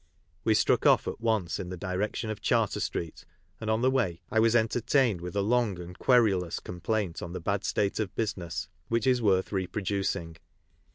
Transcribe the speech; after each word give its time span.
We 0.43 0.55
struck 0.55 0.87
off 0.87 1.07
at 1.07 1.21
once 1.21 1.59
in 1.59 1.69
the 1.69 1.77
direction 1.77 2.31
of 2.31 2.41
Charter 2.41 2.79
street, 2.79 3.23
and 3.59 3.69
on 3.69 3.83
the 3.83 3.91
way 3.91 4.19
I 4.31 4.39
was 4.39 4.55
entertained 4.55 5.21
with 5.21 5.35
a 5.35 5.43
long 5.43 5.75
and^ 5.75 5.95
querulous 5.99 6.59
complaint 6.59 7.21
on 7.21 7.33
the 7.33 7.39
bad 7.39 7.63
state 7.63 7.99
of" 7.99 8.15
business" 8.15 8.67
which 8.89 9.05
is 9.05 9.21
worth 9.21 9.51
reproducing. 9.51 10.37